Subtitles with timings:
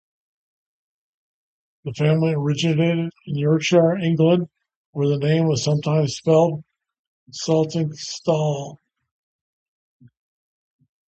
[1.83, 4.49] The family originated in Yorkshire, England,
[4.93, 6.63] where the name was sometimes spelled
[7.29, 8.79] Saltingstall.